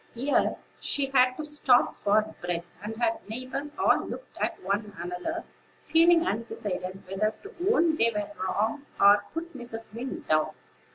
Here 0.15 0.55
she 0.79 1.11
had 1.13 1.33
to 1.37 1.45
stop 1.45 1.93
for 1.93 2.33
breath; 2.41 2.65
and 2.83 2.95
her 2.97 3.19
neighbors 3.29 3.75
all 3.77 4.03
looked 4.03 4.35
at 4.41 4.59
one 4.63 4.95
another, 4.97 5.43
feeling 5.85 6.25
undecided 6.25 7.03
whether 7.07 7.35
to 7.43 7.53
own 7.71 7.97
they 7.97 8.09
were 8.09 8.31
wrong, 8.43 8.87
or 8.99 9.17
to 9.17 9.23
put 9.31 9.55
Mrs. 9.55 9.93
Wing 9.93 10.25
down. 10.27 10.55